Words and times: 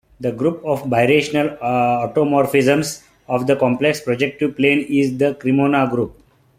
The 0.19 0.31
group 0.31 0.65
of 0.65 0.81
birational 0.85 1.59
automorphisms 1.59 3.03
of 3.27 3.45
the 3.45 3.55
complex 3.55 4.01
projective 4.01 4.55
plane 4.57 4.79
is 4.79 5.15
the 5.15 5.35
Cremona 5.35 5.87
group. 5.91 6.19